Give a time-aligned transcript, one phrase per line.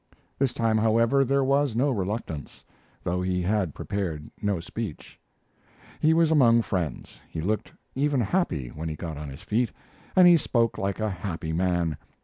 [0.39, 2.63] This time, however, there was no reluctance,
[3.03, 5.19] though he had prepared no speech.
[5.99, 7.19] He was among friends.
[7.29, 9.69] He looked even happy when he got on his feet,
[10.15, 11.97] and he spoke like a happy man.